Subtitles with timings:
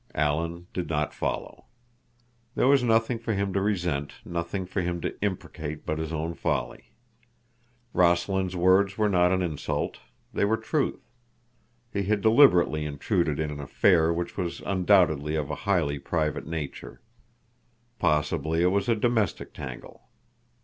[0.15, 1.65] Alan did not follow.
[2.55, 6.33] There was nothing for him to resent, nothing for him to imprecate but his own
[6.33, 6.93] folly.
[7.93, 9.99] Rossland's words were not an insult.
[10.33, 11.07] They were truth.
[11.93, 16.99] He had deliberately intruded in an affair which was undoubtedly of a highly private nature.
[17.99, 20.09] Possibly it was a domestic tangle.